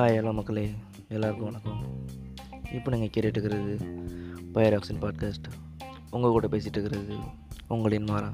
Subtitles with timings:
[0.00, 0.62] ஆ எல்லா மக்களே
[1.08, 1.78] எல்லாருக்கும் வணக்கம்.
[2.76, 3.74] இப்போ நீங்கள் கேட்டுட்டு இருக்கிறது
[4.54, 5.46] பயர் ஆக்சன் பாட்காஸ்ட்.
[6.10, 7.14] உங்கள் கூட பேசிகிட்டு இருக்கிறது
[7.74, 8.28] உங்களின் மாறா.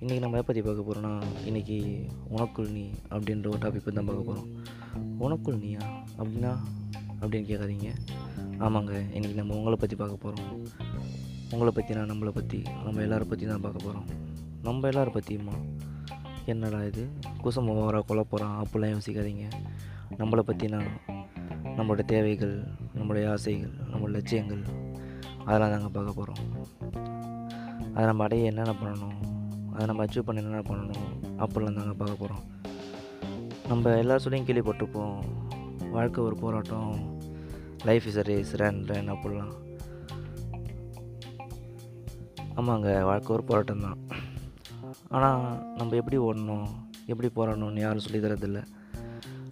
[0.00, 1.12] இன்றைக்கி நம்ம எதை பற்றி பார்க்க போகிறோன்னா
[1.48, 1.76] இன்றைக்கி
[2.34, 2.84] உனக்குள் நீ
[3.14, 4.48] அப்படின்ற ஒரு டாபிக் பற்றி தான் பார்க்க போகிறோம்
[5.26, 5.84] உனக்குள் நீயா
[6.18, 6.52] அப்படின்னா
[7.20, 7.92] அப்படின்னு கேட்காதீங்க.
[8.66, 10.50] ஆமாங்க இன்றைக்கி நம்ம உங்களை பற்றி பார்க்க போகிறோம்
[11.52, 14.08] உங்களை பற்றினா நம்மளை பற்றி நம்ம எல்லோரை பற்றி தான் பார்க்க போகிறோம்
[14.68, 15.56] நம்ம எல்லோரை பற்றியுமா
[16.52, 17.02] என்னடா இது?
[17.42, 19.46] குசம் ஓவராக கொலை போகிறான் அப்படிலாம் யோசிக்காதீங்க.
[20.20, 20.80] நம்மளை பற்றினா
[21.76, 22.54] நம்மளோட தேவைகள்
[22.96, 24.62] நம்மளுடைய ஆசைகள் நம்மளோட லட்சியங்கள்
[25.44, 26.42] அதெல்லாம் தாங்க பார்க்க போகிறோம்
[27.94, 29.16] அதை நம்ம அடைய என்னென்ன பண்ணணும்?
[29.72, 31.08] அதை நம்ம அச்சீவ் பண்ண என்னென்ன பண்ணணும்?
[31.42, 32.44] அப்படிலாம் தாங்க பார்க்க போகிறோம்
[33.68, 35.16] நம்ம எல்லார் சொல்லியும் கேள்விப்பட்டிருப்போம்.
[35.90, 36.92] வாழ்க்கை ஒரு போராட்டம்.
[37.84, 39.52] Life is a race run run அப்படிலாம்.
[42.56, 43.98] ஆமாங்க வாழ்க்கை ஒரு போராட்டம் தான்
[45.08, 45.40] ஆனால்
[45.76, 46.68] நம்ம எப்படி ஓடணும்?
[47.06, 48.60] எப்படி போராடணும்னு யாரும் சொல்லி தரதில்ல.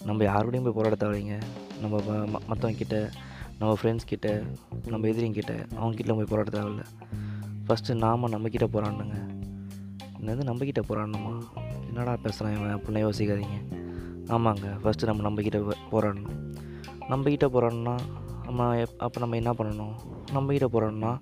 [0.04, 1.40] நம்ம யாரோடையும் போய் போராட தேவையில்லைங்க
[1.80, 3.10] நம்ம ம- மற்றவங்க
[3.58, 4.42] நம்ம ஃப்ரெண்ட்ஸ் கிட்ட
[4.86, 6.84] நம்ம எதிரிங்க கிட்ட அவங்க போய் போராட தேவையில்ல.
[7.68, 9.28] ஃபஸ்ட்டு நாம் நம்மக்கிட்ட போராடணுங்க.
[10.20, 11.42] என்னது நம்மக்கிட்ட போராடணுமா?
[11.86, 12.76] என்னடா பேசுகிறான் இவன்?
[12.76, 13.78] அப்படிலாம் யோசிக்காதீங்க.
[14.26, 16.56] ஆமாங்க ஃபஸ்ட்டு நம்ம நம்மக்கிட்ட போராடணும்.
[17.10, 17.98] நம்மக்கிட்ட போராடணும்னா
[18.44, 19.94] நம்ம எப் அப்போ நம்ம என்ன பண்ணணும்?
[20.34, 21.18] நம்மக்கிட்ட போராடணும்னா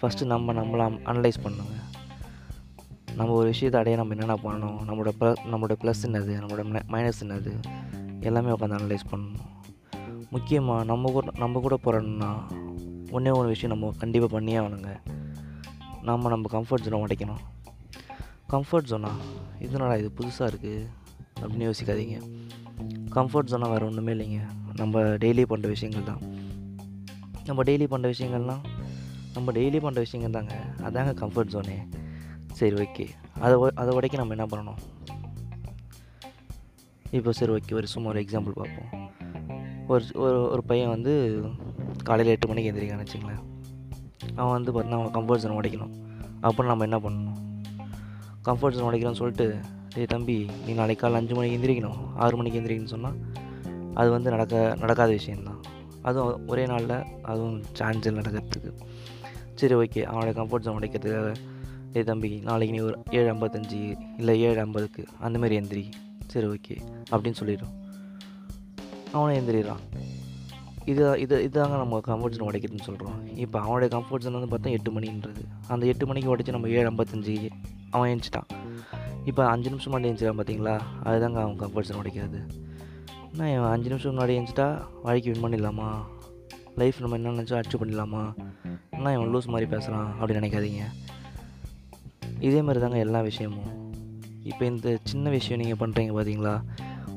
[0.00, 1.80] ஃபஸ்ட்டு நம்ம நம்மளை அனலைஸ் பண்ணணுங்க
[3.16, 4.78] நம்ம ஒரு விஷயத்தை அடைய நம்ம என்னென்ன பண்ணணும்?
[4.90, 6.44] நம்மளோட ப்ள நம்மளோட ப்ளஸ் என்னது?
[6.46, 7.60] நம்மளோட மைனஸ் என்னது?
[8.28, 9.48] எல்லாமே உட்காந்து அனலைஸ் பண்ணணும்.
[10.34, 12.30] முக்கியமாக நம்ம கூட நம்ம கூட போகிறோன்னா
[13.16, 14.92] ஒன்றே ஒரு விஷயம் நம்ம கண்டிப்பாக பண்ணியே ஆகணுங்க.
[16.08, 17.42] நம்ம நம்ம கம்ஃபர்ட் ஜோனை உடைக்கணும்.
[18.52, 19.10] கம்ஃபர்ட் ஜோனா
[19.66, 20.86] இதனால் இது புதுசாக இருக்குது
[21.40, 22.16] அப்படின்னு யோசிக்காதீங்க.
[23.16, 24.40] கம்ஃபர்ட் ஜோனாக வேறு ஒன்றுமே இல்லைங்க.
[24.80, 26.22] நம்ம டெய்லி பண்ணுற விஷயங்கள் தான்.
[27.48, 28.62] நம்ம டெய்லி பண்ணுற விஷயங்கள்லாம்
[29.34, 30.54] நம்ம டெய்லி பண்ணுற விஷயங்கள் தாங்க.
[30.88, 31.76] அதாங்க கம்ஃபர்ட் ஜோனே
[32.58, 33.06] சரி ஓகே
[33.44, 34.80] அதை அதை உடைக்க நம்ம என்ன பண்ணணும்?
[37.16, 38.90] இப்போ சரி ஓகே ஒரு சும்மா ஒரு எக்ஸாம்பிள் பார்ப்போம்.
[39.92, 41.12] ஒரு ஒரு ஒரு பையன் வந்து
[42.08, 43.42] காலையில் எட்டு மணிக்கு எந்திரிக்கான்னு வச்சுங்களேன்
[44.38, 45.92] அவன் வந்து பார்த்தீங்கன்னா அவன் கம்ஃபர்ட் ஜோன் உடைக்கணும்.
[46.48, 47.38] அப்போ நம்ம என்ன பண்ணணும்?
[48.46, 49.46] கம்ஃபர்ட் ஜோன் உடைக்கணும்னு சொல்லிட்டு
[49.94, 50.36] டே தம்பி
[50.66, 51.98] நீ நாளைக்கு காலையில் அஞ்சு மணிக்கு எந்திரிக்கணும்.
[52.24, 53.18] ஆறு மணிக்கு எந்திரிக்கணும்னு சொன்னால்
[54.00, 55.60] அது வந்து நடக்க நடக்காத விஷயந்தான்
[56.08, 56.96] அதுவும் ஒரே நாளில்
[57.32, 58.72] அதுவும் சான்ஸ் இல்லை நடக்கிறதுக்கு.
[59.60, 61.34] சரி ஓகே அவனோட கம்ஃபர்ட் ஜோன் உடைக்கிறதுக்காக
[61.94, 63.80] டே தம்பி நாளைக்கு நீ ஒரு ஏழு ஐம்பத்தஞ்சு
[64.20, 65.84] இல்லை ஏழு ஐம்பதுக்கு அந்தமாரி எந்திரி.
[66.32, 66.76] சரி ஓகே
[67.12, 67.72] அப்படின்னு சொல்லிடும்.
[69.16, 69.82] அவனை எந்திரிடுறான்
[70.90, 74.90] இது இது இதாங்க நம்ம கம்ஃபர்ட் ஜோன் உடைக்கிறதுன்னு சொல்கிறோம் இப்போ அவனுடைய கம்ஃபர்ட் ஜோன் வந்து பார்த்தா எட்டு
[74.94, 75.42] மணின்றது.
[75.72, 77.34] அந்த எட்டு மணிக்கு உடைச்சி நம்ம ஏழு ஐம்பத்தஞ்சு
[77.90, 78.48] அவன் எழுந்துட்டான்
[79.24, 82.40] இப்போ அஞ்சு நிமிஷம் முன்னாடி எழுந்துச்சிடான் பார்த்தீங்களா அதுதாங்க அவன் கம்ஃபர்ட் ஜோன் உடைக்கிறது.
[83.36, 84.66] நான் இவன் அஞ்சு நிமிஷம் முன்னாடி எழுந்துட்டா
[85.02, 85.90] வாழ்க்கை வின் பண்ணிடலாமா?
[86.80, 88.24] லைஃப் நம்ம என்ன நினச்சோ அச்சீவ் பண்ணிடலாமா?
[88.90, 90.84] என்ன இவன் லூஸ் மாதிரி பேசுகிறான் அப்படின்னு நினைக்காதீங்க.
[92.48, 93.81] இதே மாதிரி தாங்க எல்லா விஷயமும்.
[94.50, 96.54] இப்போ இந்த சின்ன விஷயம் நீங்கள் பண்ணுறீங்க பார்த்தீங்களா?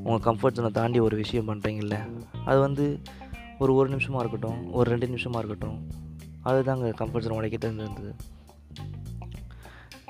[0.06, 1.96] உங்கள் கம்ஃபர்ட் ஜோனை தாண்டி ஒரு விஷயம் பண்ணுறீங்கல்ல?
[2.44, 2.84] அது வந்து
[3.58, 5.78] ஒரு ஒரு நிமிஷமாக இருக்கட்டும் ஒரு ரெண்டு நிமிஷமாக இருக்கட்டும்
[6.48, 8.14] அதுதாங்க கம்ஃபர்ட் ஜோன் உடைக்கிட்டு இருந்தது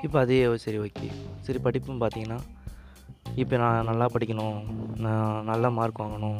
[0.05, 1.07] இப்போ அதே சரி ஓகே
[1.45, 2.39] சரி படிப்பும் பார்த்தீங்கன்னா
[3.41, 4.59] இப்போ நான் நல்லா படிக்கணும்
[5.05, 6.39] நான் நல்ல மார்க் வாங்கணும்.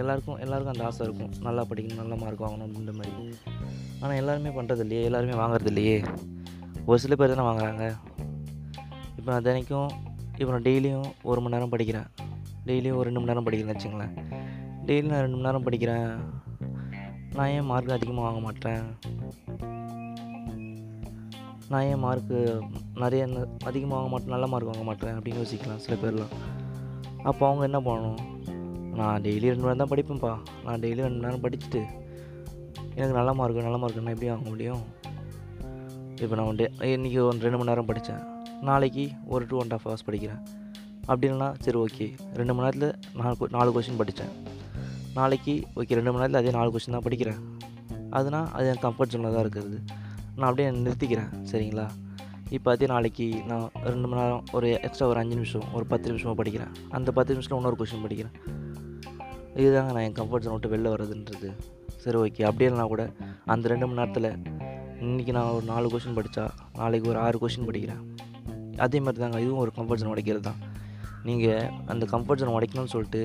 [0.00, 1.32] எல்லாருக்கும் எல்லாருக்கும் அந்த ஆசை இருக்கும்.
[1.46, 3.36] நல்லா படிக்கணும் நல்ல மார்க் வாங்கணும் அப்படின்ற மாதிரி.
[4.00, 5.96] ஆனால் எல்லாருமே பண்ணுறது இல்லையே எல்லாருமே வாங்குறது இல்லையே.
[6.86, 7.86] ஒரு சில பேர் தானே வாங்குறாங்க.
[9.20, 9.90] இப்போ நான் தினைக்கும்
[10.38, 12.06] இப்போ நான் டெய்லியும் ஒரு மணி நேரம் படிக்கிறேன்.
[12.68, 14.12] டெய்லியும் ஒரு ரெண்டு மணி நேரம் படிக்கிறேன்னு வச்சுங்களேன்
[14.86, 16.12] டெய்லி நான் ரெண்டு மணி நேரம் படிக்கிறேன்.
[17.34, 18.86] நான் ஏன் மார்க் அதிகமாக வாங்க மாட்டேன்?
[21.72, 22.38] நான் ஏன் மார்க்கு
[23.02, 23.28] நிறைய
[23.70, 26.34] அதிகமாக வாங்க மாட்டேன் நல்ல மார்க் வாங்க மாட்டேன் அப்படின்னு யோசிக்கலாம் சில பேர்லாம்.
[27.22, 28.24] அப்போ அவங்க என்ன பண்ணணும்?
[28.98, 30.32] நான் டெய்லி ரெண்டு மணி நேரம் தான் படிப்பேன்ப்பா.
[30.64, 31.82] நான் டெய்லி ரெண்டு மணி நேரம் படிச்சுட்டு
[32.94, 34.82] எனக்கு நல்ல மார்க் நல்ல மார்க் நான் எப்படி வாங்க முடியும்?
[36.24, 38.29] இப்போ நான் டே இன்றைக்கி ஒரு ரெண்டு மணி நேரம் படித்தேன்
[38.60, 40.42] நாளைக்கு ஒரு டூ அண்ட் ஆஃப் ஹவர்ஸ் படிக்கிறேன்.
[41.00, 44.28] அப்படி இல்லைனா சரி ஓகே ரெண்டு மணி நேரத்தில் நாலு கொ- நாலு கொஷின் படித்தேன்.
[45.14, 47.58] நாளைக்கு ஓகே ரெண்டு மணி நேரத்தில் அதே நாலு கொஷின் தான் படிக்கிறேன்.
[48.12, 49.82] அதுனா அது என் கம்ஃபர்ட் ஜோனில் தான் இருக்கிறது
[50.36, 51.90] நான் அப்படியே நிறுத்திக்கிறேன் சரிங்களா?
[52.48, 56.42] இப்போ அதே நாளைக்கு நான் ரெண்டு மணி நேரம் ஒரு எக்ஸ்ட்ரா ஒரு அஞ்சு நிமிஷம் ஒரு பத்து நிமிஷமாக
[56.42, 56.70] படிக்கிறேன்.
[56.90, 58.50] அந்த பத்து நிமிஷத்தில் இன்னொரு கொஷின் படிக்கிறேன்.
[59.56, 61.56] இதுதாங்க நான் என் கம்ஃபர்ட் ஜோன் விட்டு வெளில வர்றதுன்றது.
[61.96, 63.12] சரி ஓகே அப்படியே இல்லைனா கூட
[63.46, 64.54] அந்த ரெண்டு மணி நேரத்தில்
[65.00, 68.09] இன்றைக்கி நான் ஒரு நாலு கொஷின் படித்தா நாளைக்கு ஒரு ஆறு கொஷின் படிக்கிறேன்.
[68.86, 70.60] அதே மாதிரி தாங்க இதுவும் ஒரு கம்ஃபர்ட் ஜோன் உடைக்கிறது தான்.
[71.28, 73.22] நீங்கள் அந்த கம்ஃபர்ட் ஜோன் உடைக்கணும்னு சொல்லிட்டு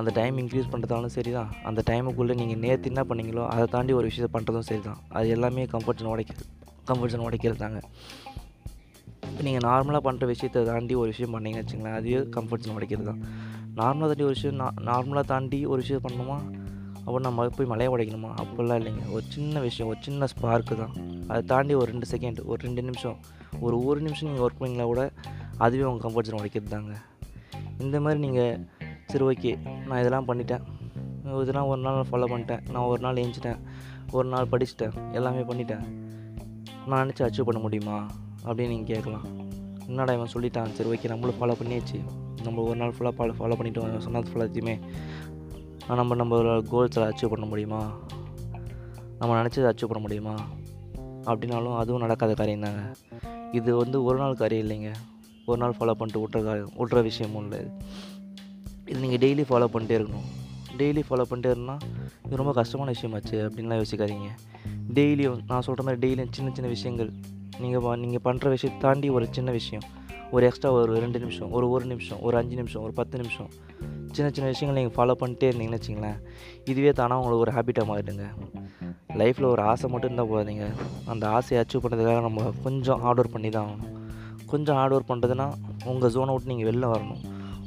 [0.00, 4.06] அந்த டைம் இன்க்ரீஸ் பண்ணுறதாலும் சரி தான் அந்த டைமுக்குள்ளே நீங்கள் நேற்று என்ன பண்ணீங்களோ அதை தாண்டி ஒரு
[4.10, 6.44] விஷயத்தை பண்ணுறதும் சரி தான் அது எல்லாமே கம்ஃபர்ட் ஜோன் உடைக்கிறது
[6.90, 7.80] கம்ஃபர்ட் ஜோன் உடைக்கிறது தாங்க.
[9.30, 13.20] இப்போ நீங்கள் நார்மலாக பண்ணுற விஷயத்தை தாண்டி ஒரு விஷயம் பண்ணீங்கன்னு வச்சுங்களேன் அதுவே கம்ஃபர்ட் ஜோன் உடைக்கிறது தான்.
[13.80, 14.58] நார்மலாக தாண்டி ஒரு விஷயம்
[14.90, 16.38] நார்மலாக தாண்டி ஒரு விஷயம் பண்ணணுமா?
[17.04, 18.30] அப்போ நம்ம போய் மலையை உடைக்கணுமா?
[18.40, 19.04] அப்படிலாம் இல்லைங்க.
[19.14, 20.94] ஒரு சின்ன விஷயம் ஒரு சின்ன ஸ்பார்க்கு தான்.
[21.30, 23.18] அதை தாண்டி ஒரு ரெண்டு செகண்ட் ஒரு ரெண்டு நிமிஷம்
[23.60, 25.02] ஒரு ஒரு நிமிஷம் நீங்கள் ஒர்க் பண்ணிங்களா கூட
[25.64, 26.94] அதுவே உங்கள் கம்ஃபர்ட் ஜோன் உடைக்கிறது தாங்க
[27.78, 28.68] இந்த மாதிரி நீங்கள்
[29.06, 29.52] சரி ஓகே
[29.86, 30.62] நான் இதெல்லாம் பண்ணிட்டேன்.
[31.42, 32.70] இதெல்லாம் ஒரு நாள் ஃபாலோ பண்ணிட்டேன்.
[32.70, 33.60] நான் ஒரு நாள் ஏஞ்சிட்டேன்.
[34.10, 34.94] ஒரு நாள் படிச்சுட்டேன்.
[35.12, 35.82] எல்லாமே பண்ணிட்டேன்.
[36.86, 38.06] நான் நினச்சி அச்சீவ் பண்ண முடியுமா?
[38.44, 39.26] அப்படின்னு நீங்கள் கேட்கலாம்.
[39.86, 40.72] என்னடா இவன் சொல்லிட்டான்?
[40.72, 41.98] சரி ஓகே நம்மளும் ஃபாலோ பண்ணியாச்சு.
[42.42, 44.76] நம்ம ஒரு நாள் ஃபுல்லாக ஃபாலோ ஃபாலோ பண்ணிட்டு சொன்னது ஃபுல்லாத்தையுமே
[45.98, 46.38] நம்ம நம்ம
[46.72, 47.82] கோல்ஸில் அச்சீவ் பண்ண முடியுமா?
[49.18, 50.34] நம்ம நினச்சதை அச்சீவ் பண்ண முடியுமா?
[51.24, 52.82] அப்படின்னாலும் அதுவும் நடக்காத காரியம் தாங்க
[53.52, 54.90] இது வந்து ஒரு நாள் காரியம் இல்லைங்க.
[55.46, 57.58] ஒரு நாள் ஃபாலோ பண்ணிட்டு விட்ற காரியம் விட்ற விஷயமும் இல்லை.
[57.58, 57.70] இது.
[58.84, 60.28] இது நீங்கள் டெய்லி ஃபாலோ பண்ணிட்டே இருக்கணும்.
[60.78, 61.82] டெய்லி ஃபாலோ பண்ணிட்டே இருந்தால்
[62.26, 64.28] இது ரொம்ப கஷ்டமான விஷயமாச்சு அப்படின்லாம் யோசிக்காதீங்க.
[64.94, 67.10] டெய்லியும் நான் சொல்கிற மாதிரி டெய்லியும் சின்ன சின்ன விஷயங்கள்.
[67.60, 69.84] நீங்கள் நீங்கள் பண்ணுற விஷயத்தை தாண்டி ஒரு சின்ன விஷயம்.
[70.30, 73.50] ஒரு எக்ஸ்ட்ரா ஒரு ரெண்டு நிமிஷம் ஒரு ஒரு நிமிஷம் ஒரு அஞ்சு நிமிஷம் ஒரு பத்து நிமிஷம்.
[74.12, 76.18] சின்ன சின்ன விஷயங்கள் நீங்கள் ஃபாலோ பண்ணிட்டே இருந்தீங்கன்னு வச்சிங்களேன்
[76.64, 78.26] இதுவே தானாக உங்களுக்கு ஒரு ஹேபிட்டாக மாறிடுங்க.
[79.18, 80.66] லைஃப்பில் ஒரு ஆசை மட்டும் இருந்தால் போகாதீங்க.
[81.12, 83.96] அந்த ஆசையை அச்சீவ் பண்ணுறதுக்காக நம்ம கொஞ்சம் ஹார்ட் ஒர்க் பண்ணி தான் ஆகணும்.
[84.52, 85.46] கொஞ்சம் ஹார்ட் ஒர்க் பண்ணுறதுனா
[85.92, 87.20] உங்கள் ஜோனை விட்டு நீங்கள் வெளில வரணும்.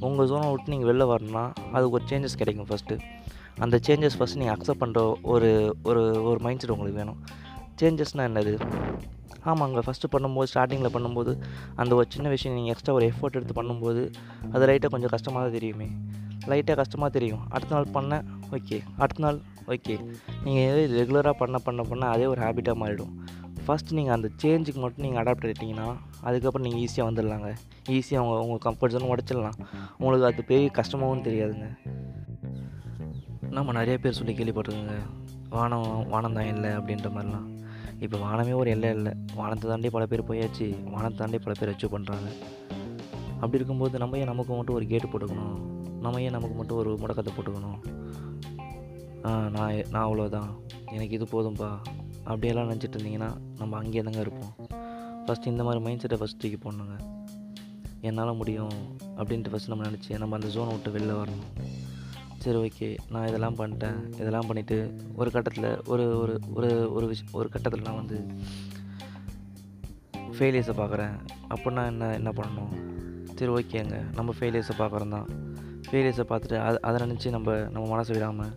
[0.07, 1.43] உங்கள் ஜோனை விட்டு நீங்கள் வெளில வரணும்னா
[1.75, 2.97] அதுக்கு ஒரு சேஞ்சஸ் கிடைக்கும் ஃபஸ்ட்டு
[3.63, 5.01] அந்த சேஞ்சஸ் ஃபஸ்ட் நீங்கள் அக்செப்ட் பண்ணுற
[5.33, 5.49] ஒரு
[5.89, 7.19] ஒரு ஒரு மைண்ட் செட் உங்களுக்கு வேணும்.
[7.81, 8.53] சேஞ்சஸ்னால் என்னது?
[9.51, 11.31] ஆமாங்க ஃபஸ்ட்டு பண்ணும்போது ஸ்டார்டிங்கில் பண்ணும்போது
[11.81, 14.03] அந்த ஒரு சின்ன விஷயம் நீங்கள் எக்ஸ்ட்ரா ஒரு எஃபோர்ட் எடுத்து பண்ணும்போது
[14.53, 15.87] அது லைட்டாக கொஞ்சம் கஷ்டமாக தான் தெரியுமே.
[16.51, 17.43] லைட்டாக கஷ்டமாக தெரியும்.
[17.55, 18.13] அடுத்த நாள் பண்ண
[18.55, 19.39] ஓகே அடுத்த நாள்
[19.71, 19.95] ஓகே.
[20.43, 23.13] நீங்கள் எது ரெகுலராக பண்ண பண்ண பண்ண அதே ஒரு ஹேபிட்டாக மாறிடும்.
[23.65, 25.87] ஃபஸ்ட் நீங்கள் அந்த சேஞ்சுக்கு மட்டும் நீங்கள் அடாப்ட் ஆகிட்டீங்கன்னா
[26.27, 27.49] அதுக்கப்புறம் நீங்கள் ஈஸியாக வந்துடலாங்க.
[27.97, 29.57] ஈஸியாக உங்கள் உங்கள் கம்ஃபர்ட் ஜோன் உடச்சிடலாம்.
[29.99, 31.67] உங்களுக்கு அது பெரிய கஷ்டமாகவும் தெரியாதுங்க.
[33.57, 34.97] நம்ம நிறைய பேர் சொல்லி கேள்விப்பட்டிருக்கோங்க.
[35.55, 37.47] வானம் வானம் தான் இல்லை அப்படின்ற மாதிரிலாம்.
[38.05, 39.11] இப்போ வானமே ஒரு எல்லை இல்லை.
[39.39, 40.67] வானத்தை தாண்டி பல பேர் போயாச்சு.
[40.93, 42.29] வானத்தை தாண்டி பல பேர் அச்சீவ் பண்ணுறாங்க
[43.41, 45.55] அப்படி இருக்கும்போது நம்ம ஏன் நமக்கு மட்டும் ஒரு கேட்டு போட்டுக்கணும்?
[46.03, 47.79] நம்ம ஏன் நமக்கு மட்டும் ஒரு முடக்கத்தை போட்டுக்கணும்?
[49.23, 50.49] நான் நான் அவ்வளோதான்
[50.95, 51.69] எனக்கு இது போதும்பா.
[52.29, 53.29] அப்படியெல்லாம் நினச்சிட்டு இருந்தீங்கன்னா
[53.59, 54.53] நம்ம அங்கேயே தாங்க இருப்போம்.
[55.25, 56.95] ஃபஸ்ட்டு இந்த மாதிரி மைண்ட் செட்டை ஃபஸ்ட் தூக்கி போடணுங்க.
[58.07, 58.77] என்னால் முடியும்
[59.17, 61.51] அப்படின்ட்டு ஃபஸ்ட் நம்ம நினச்சி நம்ம அந்த ஜோனை விட்டு வெளில வரணும்.
[62.43, 63.99] சரி ஓகே நான் இதெல்லாம் பண்ணிட்டேன்.
[64.21, 64.77] இதெல்லாம் பண்ணிவிட்டு
[65.15, 68.17] ஒரு கட்டத்தில் ஒரு ஒரு ஒரு ஒரு விஷ் ஒரு கட்டத்தில் நான் வந்து
[70.37, 71.15] ஃபெயிலியர்ஸை பார்க்குறேன்
[71.53, 72.73] அப்படின்னா என்ன என்ன பண்ணணும்?
[73.37, 75.29] சரி ஓகேங்க நம்ம ஃபெயிலியர்ஸை பார்க்குறோம் தான்.
[75.87, 78.53] ஃபெயிலியர்ஸை பார்த்துட்டு அதை அதை நினச்சி நம்ம நம்ம மனசு விடாமல்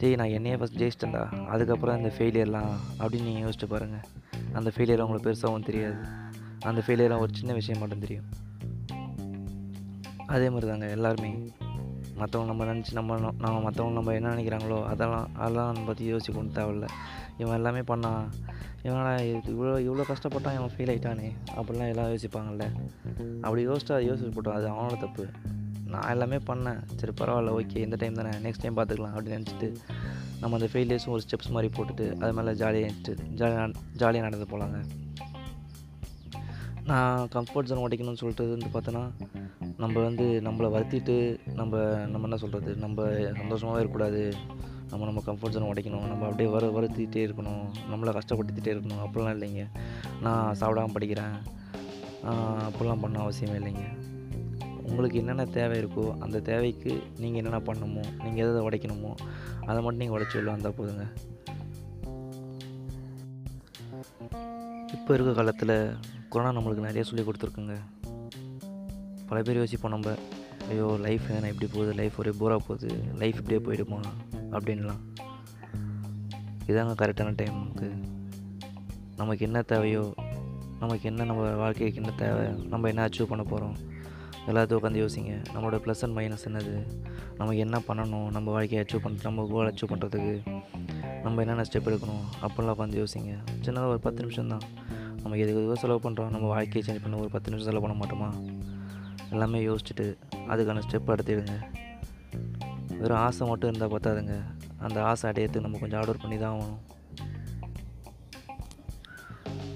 [0.00, 1.22] டேய் நான் என்னையே ஃபஸ்ட் ஜெயிச்சிட்டேன்டா.
[1.44, 4.04] அதுக்கப்புறம் இந்த ஃபெயிலியர்லாம் அப்படின்னு நீங்கள் யோசிச்சு பாருங்கள்
[4.52, 5.98] அந்த ஃபெயிலியர் உங்களுக்கு பெருசாகவும் தெரியாது.
[6.60, 8.28] அந்த ஃபெயிலியர்லாம் ஒரு சின்ன விஷயம் மட்டும் தெரியும்.
[10.26, 11.32] அதே மாதிரி தாங்க எல்லாருமே.
[12.20, 16.52] மற்றவங்க நம்ம நினச்சி நம்ம நம்ம மற்றவங்க நம்ம என்ன நினைக்கிறாங்களோ அதெல்லாம் அதெல்லாம் நம்ம பற்றி யோசிச்சு கொண்டு
[16.60, 16.88] தேவையில்ல.
[17.38, 18.24] இவன் எல்லாமே பண்ணான்
[18.82, 19.12] இவனா
[19.52, 22.66] இவ்வளோ இவ்வளோ கஷ்டப்பட்டான் இவன் ஃபீல் ஆகிட்டானே அப்படிலாம் எல்லாம் யோசிப்பாங்கல்ல.
[23.40, 25.26] அப்படி யோசிச்சா யோசிச்சு போட்டோம் அது அவனோட தப்பு.
[25.92, 26.80] நான் எல்லாமே பண்ணேன்.
[27.00, 29.68] சரி பரவாயில்ல ஓகே இந்த டைம் தானே நெக்ஸ்ட் டைம் பார்த்துக்கலாம் அப்படின்னு நினச்சிட்டு
[30.40, 33.66] நம்ம அந்த ஃபெயிலியர்ஸும் ஒரு ஸ்டெப்ஸ் மாதிரி போட்டுட்டு அது மேலே ஜாலியாக ஜாலியாக
[34.02, 34.80] ஜாலியாக நடந்து போகலாங்க
[36.90, 39.02] நான் கம்ஃபர்ட் ஜோன் உடைக்கணும்னு சொல்லிட்டு வந்து பார்த்தோன்னா
[39.82, 41.16] நம்ம வந்து நம்மளை வருத்திட்டு
[41.58, 41.82] நம்ம
[42.12, 43.02] நம்ம என்ன சொல்கிறது நம்ம
[43.40, 44.22] சந்தோஷமாகவே இருக்கக்கூடாது.
[44.90, 47.64] நம்ம நம்ம கம்ஃபர்ட் ஜோன் உடைக்கணும் நம்ம அப்படியே வர வருத்திட்டே இருக்கணும்.
[47.92, 49.02] நம்மளை கஷ்டப்படுத்திகிட்டே இருக்கணும்.
[49.04, 49.64] அப்படிலாம் இல்லைங்க.
[50.22, 51.36] நான் சாப்பிடாம படிக்கிறேன்.
[52.68, 53.84] அப்படிலாம் பண்ண அவசியமே இல்லைங்க.
[54.90, 56.92] உங்களுக்கு என்னென்ன தேவை இருக்கோ அந்த தேவைக்கு
[57.22, 59.12] நீங்கள் என்னென்ன பண்ணணுமோ நீங்கள் எதை உடைக்கணுமோ
[59.68, 61.04] அதை மட்டும் நீங்கள் உடைச்சி உள்ள வந்தால் போதுங்க.
[64.96, 65.74] இப்போ இருக்க காலத்தில்
[66.32, 67.76] கொரோனா நம்மளுக்கு நிறைய சொல்லி கொடுத்துருக்குங்க.
[69.28, 70.14] பல பேர் யோசிப்போம் நம்ம
[70.72, 72.88] ஐயோ லைஃப் என்ன இப்படி போகுது லைஃப் ஒரே போராக போகுது
[73.22, 74.00] லைஃப் இப்படியே போயிடுமா
[74.54, 75.02] அப்படின்லாம்
[76.70, 77.88] இதாங்க கரெக்டான டைம் நமக்கு.
[79.20, 80.04] நமக்கு என்ன தேவையோ
[80.82, 83.76] நமக்கு என்ன நம்ம வாழ்க்கைக்கு என்ன தேவை நம்ம என்ன அச்சீவ் பண்ண போகிறோம்
[84.50, 85.32] எல்லாத்தையும் உட்காந்து யோசிங்க.
[85.54, 86.74] நம்மளோட ப்ளஸ் அண்ட் மைனஸ் என்னது?
[87.36, 88.30] நமக்கு என்ன பண்ணணும்?
[88.30, 90.34] நம்ம வாழ்க்கையை அச்சீவ் பண்ண நம்ம கோல் அச்சீவ் பண்ணுறதுக்கு
[91.22, 92.24] நம்ம என்னென்ன ஸ்டெப் எடுக்கணும்?
[92.42, 93.32] அப்படிலாம் உட்காந்து யோசிங்க.
[93.64, 94.64] சின்னதாக ஒரு பத்து நிமிஷம் தான்.
[95.22, 98.28] நம்ம எதுக்கு எதுவோ செலவு பண்ணுறோம் நம்ம வாழ்க்கையை சேஞ்ச் பண்ண ஒரு பத்து நிமிஷம் செலவு பண்ண மாட்டோமா?
[99.30, 100.06] எல்லாமே யோசிச்சுட்டு
[100.48, 101.56] அதுக்கான ஸ்டெப் எடுத்துடுங்க
[103.00, 104.36] வெறும் ஆசை மட்டும் இருந்தால் பார்த்தாதுங்க
[104.78, 106.80] அந்த ஆசை அடையிறதுக்கு நம்ம கொஞ்சம் ஆர்டர் பண்ணி தான் ஆகணும்.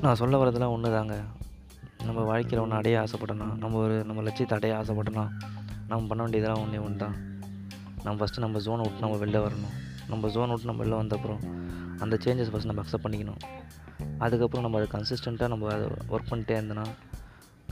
[0.01, 1.17] நான் சொல்ல வரதெல்லாம் ஒன்று தாங்க
[2.09, 3.55] நம்ம வாழ்க்கையில் ஒன்று அடைய ஆசைப்படணும்.
[3.63, 5.31] நம்ம ஒரு நம்ம லட்சியத்தை அடைய ஆசைப்படணும்.
[5.91, 7.17] நம்ம பண்ண வேண்டியதெல்லாம் ஒன்றே ஒன்று தான்
[8.05, 9.75] நம்ம ஃபஸ்ட்டு நம்ம ஜோனை விட்டு நம்ம வெளில வரணும்.
[10.13, 11.43] நம்ம ஜோனை விட்டு நம்ம வெளில வந்தப்புறம்
[12.05, 13.41] அந்த சேஞ்சஸ் ஃபஸ்ட் நம்ம அக்செப்ட் பண்ணிக்கணும்.
[14.25, 16.87] அதுக்கப்புறம் நம்ம அதை கன்சிஸ்டண்ட்டாக நம்ம அதை ஒர்க் பண்ணிட்டே இருந்தோன்னா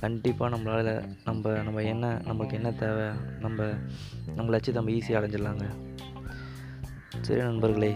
[0.02, 0.92] கண்டிப்பாக நம்மளால்
[1.26, 3.08] நம்ம நம்ம என்ன நமக்கு என்ன தேவை
[3.44, 3.66] நம்ம
[4.36, 5.66] நம்ம லட்சியத்தை நம்ம ஈஸியாக அடைஞ்சிடலாங்க.
[7.26, 7.92] சரி நண்பர்களே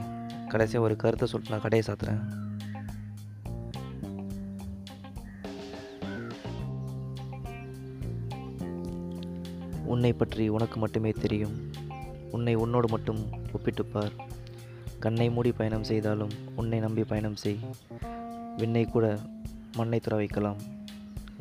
[0.52, 2.20] கடைசியாக ஒரு கருத்தை சொல்லிட்டு நான் கடையை சாத்துறேன்.
[9.96, 11.54] உன்னை பற்றி உனக்கு மட்டுமே தெரியும்.
[12.36, 13.20] உன்னை உன்னோடு மட்டும்
[13.56, 14.14] ஒப்பிட்டுப்பார்.
[15.04, 17.60] கண்ணை மூடி பயணம் செய்தாலும் உன்னை நம்பி பயணம் செய்.
[18.60, 19.06] விண்ணை கூட
[19.78, 20.60] மண்ணை துற வைக்கலாம்.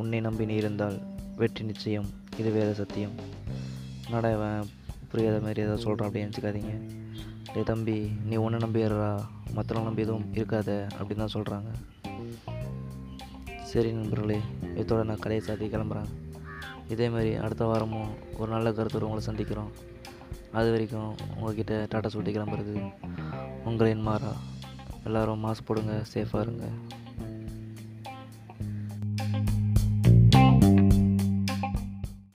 [0.01, 0.97] உன்னை நம்பி நீ இருந்தால்
[1.41, 2.07] வெற்றி நிச்சயம்.
[2.39, 3.15] இது வேத சத்தியம்.
[4.05, 4.31] என்னடா
[5.11, 6.73] புரியாத மாதிரி ஏதோ சொல்கிறான் அப்படின்னு நினச்சிக்காதீங்க.
[7.57, 7.97] ஏ தம்பி
[8.29, 9.11] நீ ஒன்று நம்பி ஏறுறா.
[9.57, 11.71] மற்றவங்க நம்பி எதுவும் இருக்காத அப்படின்னு தான் சொல்கிறாங்க
[13.71, 14.39] சரி நண்பர்களே
[14.81, 16.11] இதோட நான் கடையை சாத்தி கிளம்புறேன்.
[16.89, 19.71] இதேமாரி அடுத்த வாரமும் ஒரு நல்ல கருத்தோடு உங்களை சந்திக்கிறோம்.
[20.51, 22.93] அது வரைக்கும் உங்கள்கிட்ட டாட்டா சொல்லிட்டு கிளம்புறது
[23.65, 24.33] உங்களின் மாறா.
[25.03, 26.63] எல்லோரும் மாஸ்க் போடுங்க சேஃபாக இருங்க.